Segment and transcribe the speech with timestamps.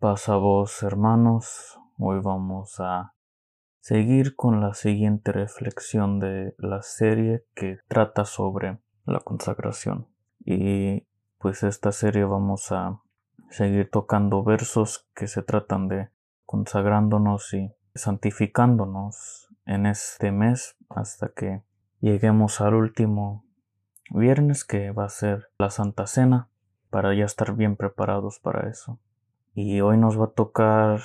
[0.00, 1.78] Pasa vos, hermanos.
[1.98, 3.12] Hoy vamos a
[3.80, 10.08] seguir con la siguiente reflexión de la serie que trata sobre la consagración.
[10.42, 13.02] Y pues esta serie vamos a
[13.50, 16.08] seguir tocando versos que se tratan de
[16.46, 21.62] consagrándonos y santificándonos en este mes hasta que
[22.00, 23.44] lleguemos al último
[24.08, 26.48] viernes que va a ser la Santa Cena
[26.88, 28.98] para ya estar bien preparados para eso.
[29.62, 31.02] Y hoy nos va a tocar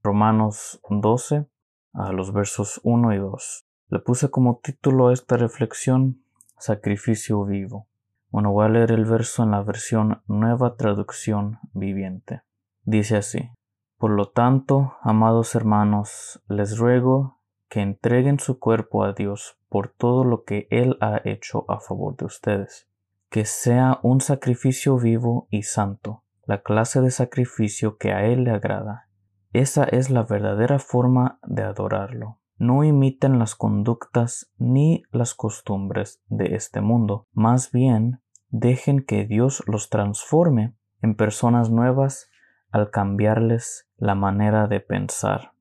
[0.00, 1.46] Romanos 12
[1.92, 3.66] a los versos 1 y 2.
[3.88, 6.22] Le puse como título a esta reflexión
[6.56, 7.88] Sacrificio vivo.
[8.30, 12.42] Bueno, voy a leer el verso en la versión Nueva Traducción Viviente.
[12.84, 13.50] Dice así.
[13.98, 20.22] Por lo tanto, amados hermanos, les ruego que entreguen su cuerpo a Dios por todo
[20.22, 22.88] lo que Él ha hecho a favor de ustedes,
[23.30, 28.52] que sea un sacrificio vivo y santo, la clase de sacrificio que a Él le
[28.52, 29.08] agrada.
[29.52, 32.40] Esa es la verdadera forma de adorarlo.
[32.58, 39.62] No imiten las conductas ni las costumbres de este mundo, más bien dejen que Dios
[39.66, 42.30] los transforme en personas nuevas
[42.70, 45.52] al cambiarles la manera de pensar.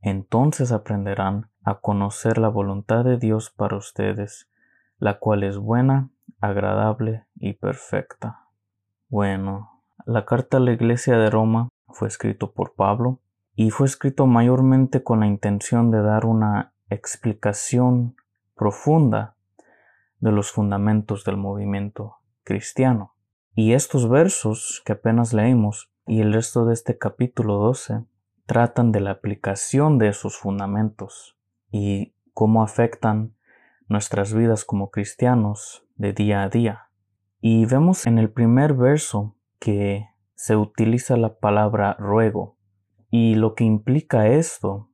[0.00, 4.50] Entonces aprenderán a conocer la voluntad de Dios para ustedes,
[4.98, 6.10] la cual es buena,
[6.40, 8.46] agradable y perfecta.
[9.08, 9.77] Bueno,
[10.08, 13.20] la carta a la iglesia de Roma fue escrito por Pablo
[13.54, 18.16] y fue escrito mayormente con la intención de dar una explicación
[18.54, 19.34] profunda
[20.20, 23.16] de los fundamentos del movimiento cristiano.
[23.54, 28.06] Y estos versos que apenas leímos y el resto de este capítulo 12
[28.46, 31.36] tratan de la aplicación de esos fundamentos
[31.70, 33.34] y cómo afectan
[33.88, 36.88] nuestras vidas como cristianos de día a día.
[37.42, 42.56] Y vemos en el primer verso que se utiliza la palabra ruego.
[43.10, 44.90] Y lo que implica esto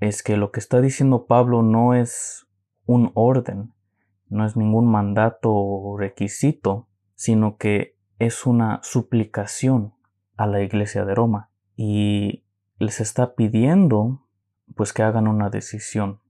[0.00, 2.46] es que lo que está diciendo Pablo no es
[2.84, 3.74] un orden,
[4.28, 9.94] no es ningún mandato o requisito, sino que es una suplicación
[10.36, 11.50] a la iglesia de Roma.
[11.76, 12.44] Y
[12.78, 14.26] les está pidiendo
[14.74, 16.20] pues que hagan una decisión.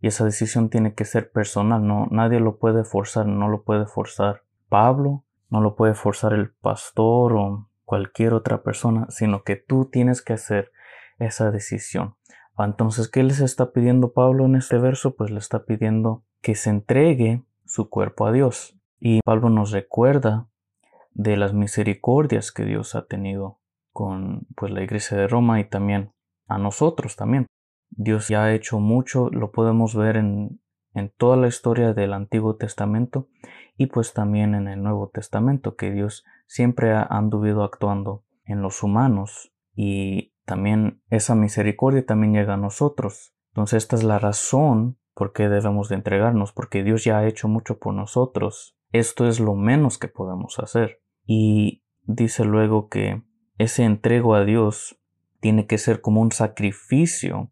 [0.00, 3.86] Y esa decisión tiene que ser personal no nadie lo puede forzar no lo puede
[3.86, 9.86] forzar Pablo no lo puede forzar el pastor o cualquier otra persona sino que tú
[9.86, 10.72] tienes que hacer
[11.18, 12.16] esa decisión.
[12.58, 16.70] Entonces qué les está pidiendo Pablo en este verso pues le está pidiendo que se
[16.70, 18.78] entregue su cuerpo a Dios.
[18.98, 20.48] Y Pablo nos recuerda
[21.12, 23.58] de las misericordias que Dios ha tenido
[23.92, 26.12] con pues la iglesia de Roma y también
[26.46, 27.46] a nosotros también.
[27.90, 30.60] Dios ya ha hecho mucho, lo podemos ver en,
[30.94, 33.28] en toda la historia del Antiguo Testamento
[33.76, 38.82] y pues también en el Nuevo Testamento, que Dios siempre ha anduvido actuando en los
[38.82, 43.34] humanos y también esa misericordia también llega a nosotros.
[43.48, 47.48] Entonces esta es la razón por qué debemos de entregarnos, porque Dios ya ha hecho
[47.48, 48.76] mucho por nosotros.
[48.92, 51.00] Esto es lo menos que podemos hacer.
[51.24, 53.22] Y dice luego que
[53.58, 55.00] ese entrego a Dios
[55.40, 57.50] tiene que ser como un sacrificio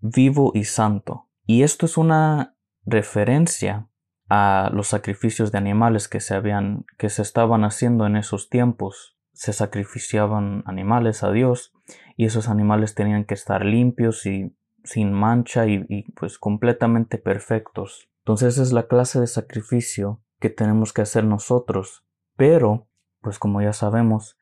[0.00, 1.28] vivo y santo.
[1.46, 3.88] Y esto es una referencia
[4.36, 9.16] a los sacrificios de animales que se habían que se estaban haciendo en esos tiempos.
[9.32, 11.72] Se sacrificiaban animales a Dios
[12.16, 18.10] y esos animales tenían que estar limpios y sin mancha y, pues completamente perfectos.
[18.24, 22.04] Entonces esa es la clase de sacrificio que tenemos que hacer nosotros.
[22.36, 22.88] Pero
[23.20, 24.36] pues como ya sabemos,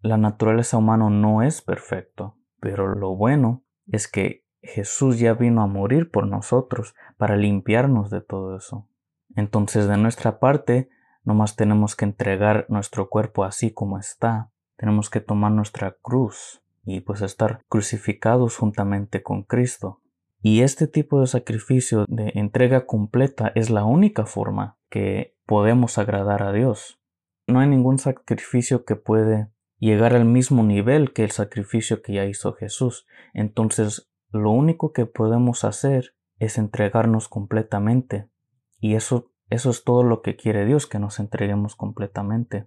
[0.00, 5.68] la naturaleza humana no es perfecto, pero lo bueno es que Jesús ya vino a
[5.68, 8.88] morir por nosotros para limpiarnos de todo eso.
[9.36, 10.88] Entonces de nuestra parte,
[11.22, 17.00] nomás tenemos que entregar nuestro cuerpo así como está, tenemos que tomar nuestra cruz y
[17.00, 20.00] pues estar crucificados juntamente con Cristo.
[20.42, 26.42] Y este tipo de sacrificio de entrega completa es la única forma que podemos agradar
[26.42, 27.00] a Dios
[27.46, 29.48] no hay ningún sacrificio que puede
[29.78, 33.06] llegar al mismo nivel que el sacrificio que ya hizo Jesús.
[33.34, 38.28] Entonces, lo único que podemos hacer es entregarnos completamente.
[38.78, 42.66] Y eso, eso es todo lo que quiere Dios, que nos entreguemos completamente.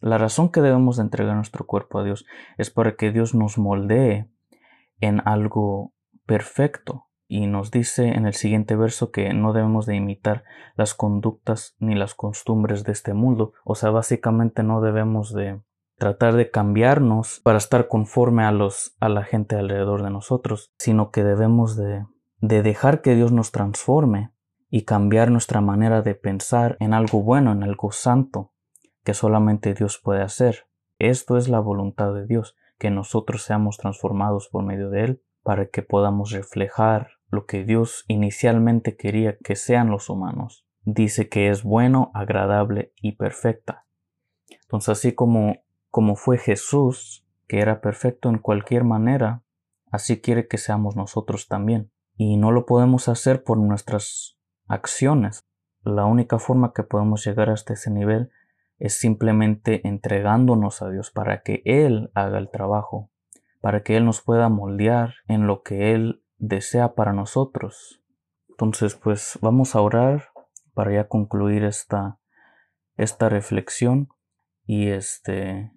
[0.00, 2.26] La razón que debemos de entregar nuestro cuerpo a Dios
[2.58, 4.28] es para que Dios nos moldee
[5.00, 5.94] en algo
[6.26, 10.44] perfecto, y nos dice en el siguiente verso que no debemos de imitar
[10.76, 13.52] las conductas ni las costumbres de este mundo.
[13.64, 15.60] O sea, básicamente no debemos de
[15.96, 21.10] tratar de cambiarnos para estar conforme a los a la gente alrededor de nosotros, sino
[21.10, 22.04] que debemos de,
[22.40, 24.30] de dejar que Dios nos transforme
[24.68, 28.52] y cambiar nuestra manera de pensar en algo bueno, en algo santo,
[29.04, 30.66] que solamente Dios puede hacer.
[30.98, 35.66] Esto es la voluntad de Dios, que nosotros seamos transformados por medio de Él para
[35.66, 40.66] que podamos reflejar lo que Dios inicialmente quería que sean los humanos.
[40.84, 43.86] Dice que es bueno, agradable y perfecta.
[44.62, 45.56] Entonces, así como,
[45.90, 49.42] como fue Jesús, que era perfecto en cualquier manera,
[49.90, 51.90] así quiere que seamos nosotros también.
[52.16, 54.35] Y no lo podemos hacer por nuestras
[54.66, 55.46] acciones.
[55.82, 58.30] La única forma que podemos llegar hasta ese nivel
[58.78, 63.10] es simplemente entregándonos a Dios para que Él haga el trabajo,
[63.60, 68.02] para que Él nos pueda moldear en lo que Él desea para nosotros.
[68.50, 70.30] Entonces, pues vamos a orar
[70.74, 72.18] para ya concluir esta,
[72.96, 74.08] esta reflexión.
[74.66, 75.72] Y este,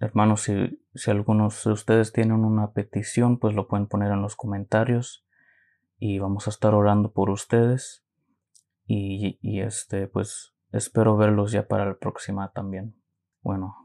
[0.00, 4.36] hermanos, si, si algunos de ustedes tienen una petición, pues lo pueden poner en los
[4.36, 5.26] comentarios
[5.98, 8.03] y vamos a estar orando por ustedes.
[8.86, 12.94] Y, y este, pues espero verlos ya para la próxima también.
[13.42, 13.76] Bueno,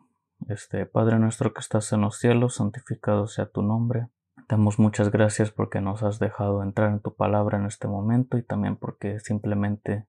[0.48, 4.10] este Padre nuestro que estás en los cielos, santificado sea tu nombre.
[4.48, 8.44] Damos muchas gracias porque nos has dejado entrar en tu palabra en este momento y
[8.44, 10.07] también porque simplemente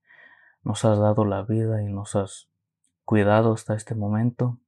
[0.62, 2.48] nos has dado la vida y nos has
[3.04, 4.58] cuidado hasta este momento.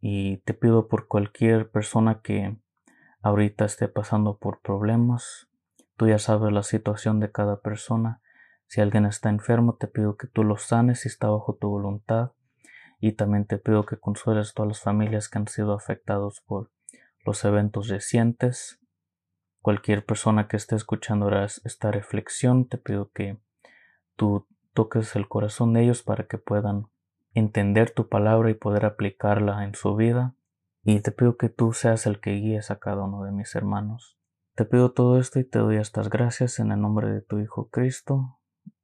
[0.00, 2.56] Y te pido por cualquier persona que
[3.22, 5.48] ahorita esté pasando por problemas.
[5.96, 8.20] Tú ya sabes la situación de cada persona.
[8.72, 12.32] Si alguien está enfermo, te pido que tú lo sanes si está bajo tu voluntad
[13.00, 16.70] y también te pido que consueles todas las familias que han sido afectados por
[17.22, 18.80] los eventos recientes.
[19.60, 23.38] Cualquier persona que esté escuchando esta reflexión, te pido que
[24.16, 26.86] tú toques el corazón de ellos para que puedan
[27.34, 30.34] entender tu palabra y poder aplicarla en su vida.
[30.82, 34.16] Y te pido que tú seas el que guíes a cada uno de mis hermanos.
[34.54, 37.68] Te pido todo esto y te doy estas gracias en el nombre de tu Hijo
[37.68, 38.38] Cristo.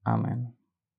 [0.06, 0.57] Amen.